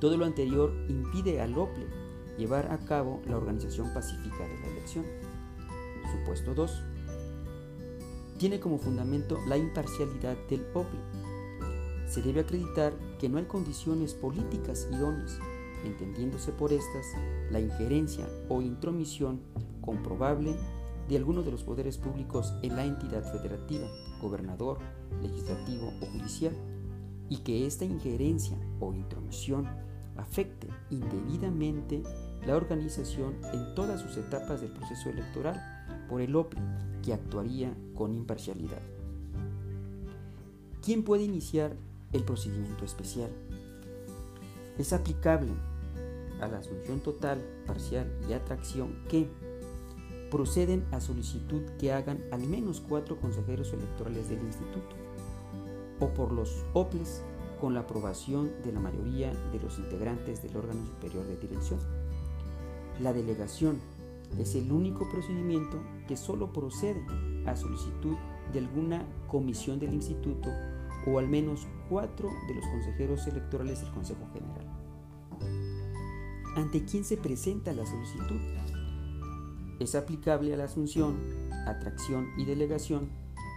Todo 0.00 0.16
lo 0.16 0.24
anterior 0.24 0.72
impide 0.88 1.40
al 1.40 1.58
OPLE 1.58 1.86
llevar 2.38 2.70
a 2.70 2.78
cabo 2.78 3.20
la 3.26 3.36
organización 3.36 3.92
pacífica 3.92 4.46
de 4.46 4.58
la 4.60 4.66
elección. 4.68 5.04
Supuesto 6.12 6.54
2. 6.54 6.82
Tiene 8.38 8.60
como 8.60 8.78
fundamento 8.78 9.38
la 9.48 9.56
imparcialidad 9.56 10.36
del 10.50 10.66
OPLE. 10.74 11.00
se 12.06 12.22
debe 12.22 12.40
acreditar 12.40 12.92
que 13.18 13.28
no 13.28 13.38
hay 13.38 13.46
condiciones 13.46 14.14
políticas 14.14 14.86
idóneas, 14.92 15.40
entendiéndose 15.84 16.52
por 16.52 16.72
estas 16.72 17.04
la 17.50 17.58
injerencia 17.58 18.28
o 18.48 18.62
intromisión 18.62 19.40
comprobable 19.80 20.54
de 21.08 21.16
alguno 21.16 21.42
de 21.42 21.50
los 21.50 21.62
poderes 21.62 21.98
públicos 21.98 22.52
en 22.62 22.76
la 22.76 22.84
entidad 22.84 23.24
federativa, 23.32 23.88
gobernador, 24.20 24.78
legislativo 25.22 25.92
o 26.00 26.06
judicial, 26.06 26.54
y 27.28 27.38
que 27.38 27.66
esta 27.66 27.84
injerencia 27.84 28.56
o 28.78 28.92
intromisión 28.92 29.66
afecte 30.16 30.68
indebidamente 30.90 32.02
la 32.46 32.56
organización 32.56 33.34
en 33.52 33.74
todas 33.74 34.00
sus 34.00 34.16
etapas 34.16 34.60
del 34.60 34.72
proceso 34.72 35.10
electoral 35.10 35.60
por 36.08 36.20
el 36.20 36.36
OPRE, 36.36 36.60
que 37.06 37.14
actuaría 37.14 37.72
con 37.94 38.16
imparcialidad. 38.16 38.82
¿Quién 40.82 41.04
puede 41.04 41.22
iniciar 41.22 41.76
el 42.12 42.24
procedimiento 42.24 42.84
especial? 42.84 43.30
Es 44.76 44.92
aplicable 44.92 45.52
a 46.40 46.48
la 46.48 46.58
asunción 46.58 46.98
total, 46.98 47.40
parcial 47.64 48.12
y 48.28 48.32
atracción 48.32 49.04
que 49.08 49.28
proceden 50.32 50.84
a 50.90 51.00
solicitud 51.00 51.62
que 51.78 51.92
hagan 51.92 52.24
al 52.32 52.40
menos 52.40 52.80
cuatro 52.80 53.20
consejeros 53.20 53.72
electorales 53.72 54.28
del 54.28 54.42
instituto 54.42 54.96
o 56.00 56.08
por 56.08 56.32
los 56.32 56.64
OPLES 56.72 57.22
con 57.60 57.72
la 57.72 57.80
aprobación 57.80 58.50
de 58.64 58.72
la 58.72 58.80
mayoría 58.80 59.32
de 59.52 59.60
los 59.60 59.78
integrantes 59.78 60.42
del 60.42 60.56
órgano 60.56 60.84
superior 60.84 61.24
de 61.24 61.36
dirección. 61.36 61.78
La 63.00 63.12
delegación 63.12 63.78
es 64.38 64.54
el 64.54 64.70
único 64.70 65.08
procedimiento 65.08 65.80
que 66.06 66.16
solo 66.16 66.52
procede 66.52 67.02
a 67.46 67.56
solicitud 67.56 68.16
de 68.52 68.58
alguna 68.58 69.04
comisión 69.28 69.78
del 69.78 69.94
instituto 69.94 70.50
o 71.06 71.18
al 71.18 71.28
menos 71.28 71.66
cuatro 71.88 72.30
de 72.48 72.54
los 72.54 72.66
consejeros 72.66 73.26
electorales 73.26 73.80
del 73.80 73.92
Consejo 73.92 74.26
General. 74.32 74.66
¿Ante 76.56 76.84
quién 76.84 77.04
se 77.04 77.16
presenta 77.16 77.72
la 77.72 77.86
solicitud? 77.86 78.40
Es 79.78 79.94
aplicable 79.94 80.54
a 80.54 80.56
la 80.56 80.64
asunción, 80.64 81.16
atracción 81.66 82.28
y 82.38 82.44
delegación 82.44 83.10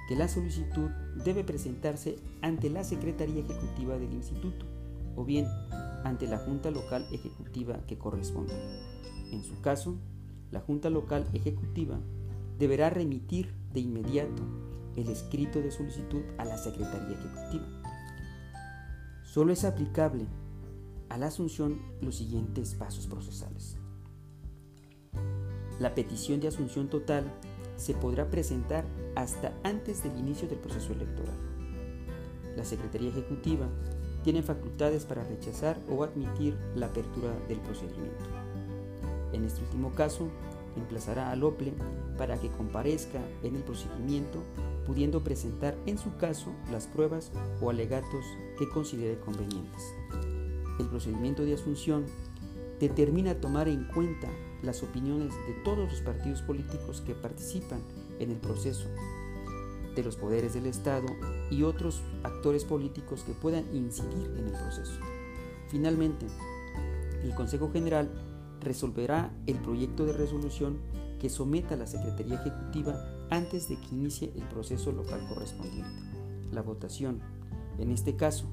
que 0.07 0.15
la 0.15 0.27
solicitud 0.27 0.89
debe 1.23 1.43
presentarse 1.43 2.17
ante 2.41 2.69
la 2.69 2.83
Secretaría 2.83 3.43
Ejecutiva 3.43 3.97
del 3.97 4.13
Instituto 4.13 4.65
o 5.15 5.23
bien 5.23 5.45
ante 6.03 6.27
la 6.27 6.39
Junta 6.39 6.71
Local 6.71 7.05
Ejecutiva 7.11 7.85
que 7.87 7.97
corresponda. 7.97 8.53
En 9.31 9.43
su 9.43 9.61
caso, 9.61 9.97
la 10.51 10.59
Junta 10.59 10.89
Local 10.89 11.27
Ejecutiva 11.33 11.99
deberá 12.57 12.89
remitir 12.89 13.53
de 13.73 13.79
inmediato 13.79 14.43
el 14.95 15.09
escrito 15.09 15.61
de 15.61 15.71
solicitud 15.71 16.21
a 16.37 16.45
la 16.45 16.57
Secretaría 16.57 17.17
Ejecutiva. 17.17 17.67
Solo 19.23 19.53
es 19.53 19.63
aplicable 19.63 20.25
a 21.09 21.17
la 21.17 21.27
asunción 21.27 21.79
los 22.01 22.15
siguientes 22.15 22.75
pasos 22.75 23.07
procesales. 23.07 23.77
La 25.79 25.95
petición 25.95 26.39
de 26.39 26.49
asunción 26.49 26.89
total 26.89 27.23
se 27.77 27.93
podrá 27.93 28.29
presentar 28.29 28.83
hasta 29.15 29.53
antes 29.63 30.03
del 30.03 30.17
inicio 30.17 30.47
del 30.47 30.59
proceso 30.59 30.91
electoral. 30.93 31.37
La 32.57 32.65
Secretaría 32.65 33.09
Ejecutiva 33.09 33.69
tiene 34.23 34.43
facultades 34.43 35.05
para 35.05 35.23
rechazar 35.23 35.79
o 35.89 36.03
admitir 36.03 36.57
la 36.75 36.87
apertura 36.87 37.33
del 37.47 37.59
procedimiento. 37.61 38.25
En 39.33 39.45
este 39.45 39.61
último 39.61 39.91
caso, 39.91 40.29
emplazará 40.75 41.31
al 41.31 41.43
OPLE 41.43 41.73
para 42.17 42.39
que 42.39 42.49
comparezca 42.49 43.19
en 43.43 43.55
el 43.55 43.63
procedimiento, 43.63 44.43
pudiendo 44.85 45.23
presentar 45.23 45.75
en 45.85 45.97
su 45.97 46.15
caso 46.17 46.51
las 46.71 46.87
pruebas 46.87 47.31
o 47.61 47.69
alegatos 47.69 48.25
que 48.57 48.69
considere 48.69 49.19
convenientes. 49.19 49.93
El 50.79 50.87
procedimiento 50.87 51.43
de 51.43 51.53
asunción 51.53 52.05
determina 52.79 53.35
tomar 53.35 53.67
en 53.67 53.85
cuenta 53.85 54.29
las 54.63 54.83
opiniones 54.83 55.33
de 55.47 55.53
todos 55.63 55.89
los 55.91 56.01
partidos 56.01 56.41
políticos 56.41 57.01
que 57.01 57.15
participan 57.15 57.81
en 58.19 58.31
el 58.31 58.37
proceso, 58.37 58.87
de 59.95 60.03
los 60.03 60.15
poderes 60.15 60.53
del 60.53 60.65
Estado 60.65 61.07
y 61.49 61.63
otros 61.63 62.01
actores 62.23 62.63
políticos 62.63 63.23
que 63.25 63.33
puedan 63.33 63.65
incidir 63.75 64.27
en 64.37 64.47
el 64.47 64.53
proceso. 64.53 64.99
Finalmente, 65.67 66.25
el 67.23 67.35
Consejo 67.35 67.71
General 67.71 68.09
resolverá 68.61 69.31
el 69.47 69.57
proyecto 69.57 70.05
de 70.05 70.13
resolución 70.13 70.77
que 71.19 71.29
someta 71.29 71.75
a 71.75 71.77
la 71.77 71.87
Secretaría 71.87 72.35
Ejecutiva 72.35 73.05
antes 73.29 73.69
de 73.69 73.75
que 73.75 73.95
inicie 73.95 74.31
el 74.35 74.43
proceso 74.43 74.91
local 74.91 75.25
correspondiente. 75.27 76.01
La 76.51 76.61
votación, 76.61 77.19
en 77.77 77.91
este 77.91 78.15
caso, 78.15 78.45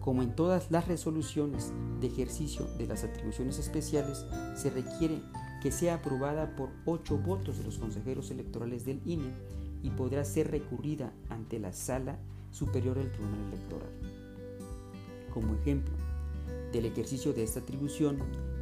como 0.00 0.22
en 0.22 0.34
todas 0.34 0.70
las 0.70 0.88
resoluciones 0.88 1.72
de 2.00 2.06
ejercicio 2.06 2.66
de 2.78 2.86
las 2.86 3.04
atribuciones 3.04 3.58
especiales, 3.58 4.24
se 4.56 4.70
requiere 4.70 5.22
que 5.62 5.70
sea 5.70 5.96
aprobada 5.96 6.56
por 6.56 6.70
ocho 6.86 7.18
votos 7.18 7.58
de 7.58 7.64
los 7.64 7.78
consejeros 7.78 8.30
electorales 8.30 8.84
del 8.84 9.00
INE 9.04 9.30
y 9.82 9.90
podrá 9.90 10.24
ser 10.24 10.50
recurrida 10.50 11.12
ante 11.28 11.58
la 11.58 11.72
Sala 11.72 12.18
Superior 12.50 12.96
del 12.96 13.12
Tribunal 13.12 13.52
Electoral. 13.52 13.90
Como 15.32 15.54
ejemplo 15.54 15.94
del 16.72 16.86
ejercicio 16.86 17.32
de 17.32 17.44
esta 17.44 17.60
atribución 17.60 18.18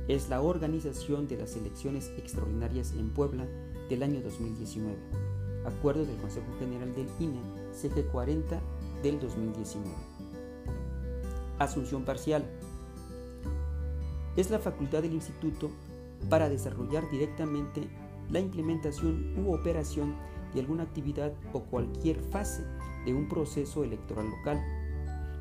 es 0.08 0.30
la 0.30 0.40
organización 0.40 1.28
de 1.28 1.36
las 1.36 1.54
elecciones 1.54 2.10
extraordinarias 2.16 2.92
en 2.92 3.10
Puebla 3.10 3.46
del 3.90 4.02
año 4.02 4.22
2019, 4.22 4.96
acuerdo 5.66 6.06
del 6.06 6.16
Consejo 6.16 6.46
General 6.58 6.94
del 6.94 7.08
INE 7.20 7.40
CG 7.72 8.06
40 8.10 8.58
del 9.02 9.20
2019. 9.20 9.86
Asunción 11.58 12.04
parcial. 12.04 12.42
Es 14.34 14.50
la 14.50 14.58
facultad 14.58 15.02
del 15.02 15.12
instituto 15.12 15.70
para 16.30 16.48
desarrollar 16.48 17.08
directamente 17.10 17.86
la 18.30 18.40
implementación 18.40 19.34
u 19.44 19.52
operación 19.52 20.16
de 20.54 20.60
alguna 20.60 20.84
actividad 20.84 21.34
o 21.52 21.64
cualquier 21.64 22.18
fase 22.22 22.64
de 23.04 23.12
un 23.12 23.28
proceso 23.28 23.84
electoral 23.84 24.30
local, 24.30 24.58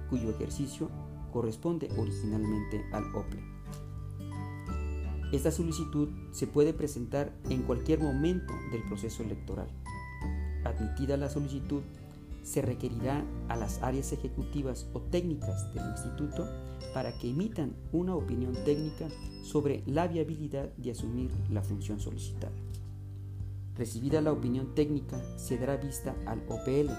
cuyo 0.10 0.30
ejercicio 0.30 0.90
corresponde 1.32 1.90
originalmente 1.98 2.84
al 2.92 3.16
OPLE. 3.16 3.57
Esta 5.32 5.52
solicitud 5.52 6.08
se 6.32 6.48
puede 6.48 6.74
presentar 6.74 7.34
en 7.50 7.64
cualquier 7.64 8.00
momento 8.00 8.54
del 8.72 8.84
proceso 8.84 9.24
electoral. 9.24 9.68
Admitida 10.64 11.18
la 11.18 11.30
solicitud, 11.30 11.82
se 12.44 12.62
requerirá 12.62 13.26
a 13.50 13.58
las 13.58 13.84
áreas 13.84 14.14
ejecutivas 14.14 14.88
o 14.94 15.02
técnicas 15.02 15.74
del 15.74 15.86
instituto 15.86 16.48
para 16.94 17.12
que 17.18 17.30
emitan 17.30 17.76
una 17.92 18.16
opinión 18.16 18.54
técnica 18.64 19.10
sobre 19.44 19.84
la 19.86 20.08
viabilidad 20.08 20.74
de 20.78 20.92
asumir 20.92 21.30
la 21.50 21.62
función 21.62 22.00
solicitada. 22.00 22.54
Recibida 23.76 24.22
la 24.22 24.32
opinión 24.32 24.74
técnica, 24.76 25.22
se 25.38 25.58
dará 25.58 25.76
vista 25.76 26.16
al 26.26 26.42
OPL. 26.48 26.90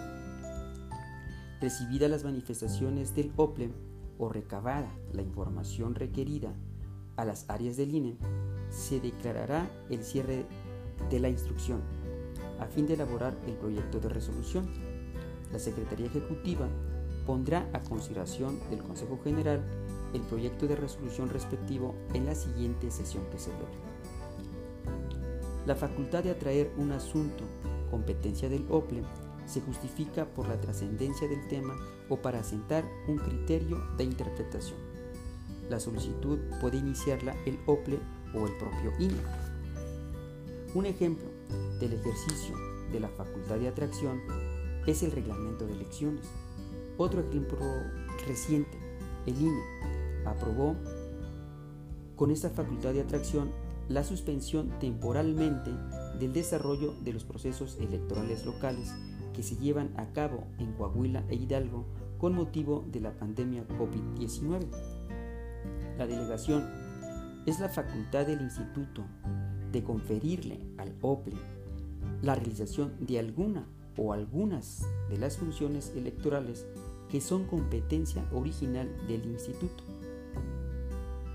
Recibida 1.62 2.08
las 2.08 2.24
manifestaciones 2.24 3.16
del 3.16 3.32
OPLE 3.36 3.70
o 4.18 4.28
recabada 4.28 4.94
la 5.14 5.22
información 5.22 5.94
requerida 5.94 6.52
a 7.18 7.26
las 7.26 7.44
áreas 7.50 7.76
del 7.76 7.94
INE, 7.94 8.16
se 8.70 9.00
declarará 9.00 9.70
el 9.90 10.02
cierre 10.02 10.46
de 11.10 11.20
la 11.20 11.28
instrucción 11.28 11.82
a 12.58 12.66
fin 12.66 12.86
de 12.86 12.94
elaborar 12.94 13.36
el 13.46 13.54
proyecto 13.54 14.00
de 14.00 14.08
resolución 14.08 14.68
la 15.52 15.58
Secretaría 15.58 16.06
Ejecutiva 16.06 16.68
pondrá 17.26 17.68
a 17.72 17.82
consideración 17.82 18.58
del 18.70 18.82
Consejo 18.82 19.18
General 19.22 19.62
el 20.14 20.20
proyecto 20.22 20.66
de 20.66 20.76
resolución 20.76 21.28
respectivo 21.28 21.94
en 22.14 22.26
la 22.26 22.34
siguiente 22.34 22.90
sesión 22.90 23.24
que 23.30 23.38
se 23.38 23.50
celebre. 23.50 23.88
La 25.66 25.74
facultad 25.74 26.24
de 26.24 26.30
atraer 26.30 26.72
un 26.78 26.92
asunto, 26.92 27.44
competencia 27.90 28.48
del 28.48 28.66
OPLE, 28.70 29.02
se 29.44 29.60
justifica 29.60 30.26
por 30.26 30.48
la 30.48 30.60
trascendencia 30.60 31.28
del 31.28 31.46
tema 31.48 31.74
o 32.08 32.16
para 32.16 32.40
asentar 32.40 32.84
un 33.06 33.16
criterio 33.18 33.78
de 33.96 34.04
interpretación. 34.04 34.87
La 35.68 35.80
solicitud 35.80 36.38
puede 36.60 36.78
iniciarla 36.78 37.36
el 37.46 37.58
OPLE 37.66 37.98
o 38.34 38.46
el 38.46 38.56
propio 38.56 38.92
INE. 38.98 39.20
Un 40.74 40.86
ejemplo 40.86 41.26
del 41.80 41.92
ejercicio 41.94 42.54
de 42.92 43.00
la 43.00 43.08
facultad 43.08 43.56
de 43.56 43.68
atracción 43.68 44.20
es 44.86 45.02
el 45.02 45.12
reglamento 45.12 45.66
de 45.66 45.74
elecciones. 45.74 46.26
Otro 46.96 47.20
ejemplo 47.20 47.58
reciente, 48.26 48.78
el 49.26 49.40
INE 49.40 49.62
aprobó 50.24 50.76
con 52.16 52.30
esta 52.30 52.50
facultad 52.50 52.92
de 52.92 53.02
atracción 53.02 53.50
la 53.88 54.04
suspensión 54.04 54.70
temporalmente 54.80 55.70
del 56.18 56.32
desarrollo 56.32 56.94
de 57.02 57.12
los 57.12 57.24
procesos 57.24 57.78
electorales 57.80 58.44
locales 58.44 58.92
que 59.32 59.42
se 59.42 59.56
llevan 59.56 59.92
a 59.96 60.12
cabo 60.12 60.46
en 60.58 60.72
Coahuila 60.72 61.24
e 61.28 61.36
Hidalgo 61.36 61.86
con 62.18 62.34
motivo 62.34 62.84
de 62.90 63.00
la 63.00 63.12
pandemia 63.12 63.66
COVID-19. 63.68 64.97
La 65.96 66.06
delegación 66.06 66.64
es 67.46 67.60
la 67.60 67.68
facultad 67.68 68.26
del 68.26 68.40
instituto 68.40 69.04
de 69.72 69.82
conferirle 69.82 70.60
al 70.76 70.94
OPLE 71.00 71.36
la 72.22 72.34
realización 72.34 72.94
de 73.00 73.18
alguna 73.18 73.66
o 73.96 74.12
algunas 74.12 74.86
de 75.08 75.18
las 75.18 75.36
funciones 75.36 75.92
electorales 75.96 76.66
que 77.10 77.20
son 77.20 77.44
competencia 77.44 78.24
original 78.32 78.88
del 79.06 79.24
instituto. 79.24 79.84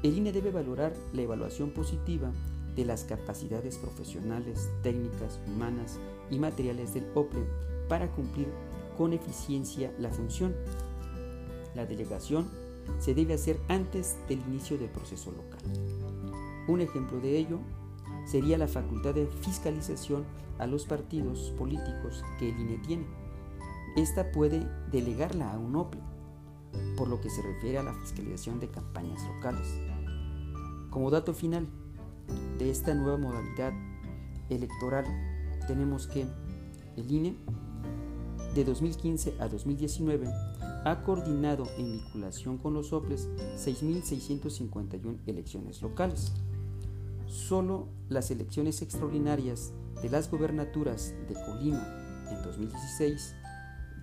El 0.03 0.17
INE 0.17 0.31
debe 0.31 0.51
valorar 0.51 0.93
la 1.13 1.21
evaluación 1.21 1.71
positiva 1.71 2.31
de 2.75 2.85
las 2.85 3.03
capacidades 3.03 3.77
profesionales, 3.77 4.69
técnicas, 4.81 5.39
humanas 5.47 5.99
y 6.29 6.39
materiales 6.39 6.93
del 6.93 7.05
OPLE 7.15 7.45
para 7.87 8.11
cumplir 8.11 8.47
con 8.97 9.13
eficiencia 9.13 9.93
la 9.99 10.09
función. 10.09 10.53
La 11.75 11.85
delegación 11.85 12.49
se 12.99 13.13
debe 13.13 13.33
hacer 13.33 13.59
antes 13.67 14.17
del 14.27 14.39
inicio 14.47 14.77
del 14.77 14.89
proceso 14.89 15.31
local. 15.31 15.61
Un 16.67 16.81
ejemplo 16.81 17.19
de 17.19 17.37
ello 17.37 17.59
sería 18.25 18.57
la 18.57 18.67
facultad 18.67 19.13
de 19.13 19.27
fiscalización 19.41 20.23
a 20.59 20.67
los 20.67 20.85
partidos 20.85 21.53
políticos 21.57 22.23
que 22.39 22.49
el 22.49 22.59
INE 22.59 22.77
tiene. 22.77 23.05
Esta 23.95 24.31
puede 24.31 24.67
delegarla 24.91 25.51
a 25.51 25.59
un 25.59 25.75
OPLE, 25.75 26.01
por 26.97 27.07
lo 27.07 27.19
que 27.21 27.29
se 27.29 27.41
refiere 27.41 27.77
a 27.77 27.83
la 27.83 27.93
fiscalización 27.93 28.59
de 28.59 28.69
campañas 28.69 29.21
locales. 29.35 29.67
Como 30.89 31.11
dato 31.11 31.33
final 31.33 31.67
de 32.57 32.69
esta 32.69 32.93
nueva 32.93 33.17
modalidad 33.17 33.73
electoral, 34.49 35.05
tenemos 35.67 36.07
que 36.07 36.25
el 36.95 37.11
INE 37.11 37.35
de 38.55 38.63
2015 38.63 39.35
a 39.39 39.47
2019 39.47 40.27
ha 40.85 41.03
coordinado 41.03 41.65
en 41.77 41.93
vinculación 41.93 42.57
con 42.57 42.73
los 42.73 42.91
OPLES 42.91 43.29
6.651 43.57 45.17
elecciones 45.25 45.81
locales. 45.81 46.33
Solo 47.25 47.87
las 48.09 48.31
elecciones 48.31 48.81
extraordinarias 48.81 49.73
de 50.01 50.09
las 50.09 50.29
gobernaturas 50.29 51.13
de 51.27 51.35
Colima 51.35 51.85
en 52.29 52.43
2016, 52.43 53.35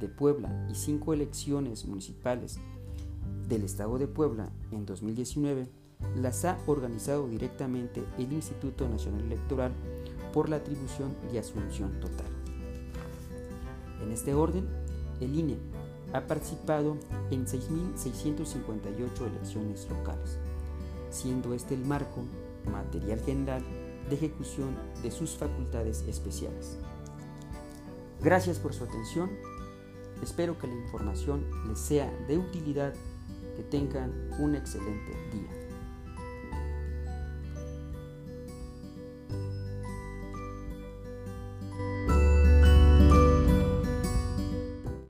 de 0.01 0.09
Puebla 0.09 0.67
y 0.71 0.75
cinco 0.75 1.13
elecciones 1.13 1.85
municipales 1.85 2.59
del 3.49 3.65
Estado 3.65 3.99
de 3.99 4.07
Puebla 4.07 4.51
en 4.71 4.87
2019 4.87 5.69
las 6.17 6.45
ha 6.45 6.59
organizado 6.67 7.29
directamente 7.29 8.03
el 8.19 8.33
Instituto 8.33 8.89
Nacional 8.89 9.23
Electoral 9.23 9.73
por 10.33 10.49
la 10.49 10.57
atribución 10.57 11.15
y 11.33 11.37
asunción 11.37 12.01
total. 12.01 12.27
En 14.03 14.11
este 14.11 14.33
orden, 14.33 14.67
el 15.21 15.39
INE 15.39 15.59
ha 16.13 16.27
participado 16.27 16.97
en 17.31 17.47
6.658 17.47 19.27
elecciones 19.27 19.89
locales, 19.89 20.39
siendo 21.11 21.55
este 21.55 21.75
el 21.75 21.85
marco 21.85 22.23
material 22.71 23.21
general 23.21 23.63
de 24.09 24.15
ejecución 24.17 24.77
de 25.03 25.11
sus 25.11 25.37
facultades 25.37 26.03
especiales. 26.09 26.79
Gracias 28.21 28.59
por 28.59 28.75
su 28.75 28.85
atención. 28.85 29.31
Espero 30.23 30.59
que 30.59 30.67
la 30.67 30.75
información 30.75 31.47
les 31.69 31.79
sea 31.79 32.11
de 32.29 32.39
utilidad. 32.39 32.93
Que 33.57 33.63
tengan 33.65 34.13
un 34.39 34.55
excelente 34.55 35.13
día. 35.33 35.60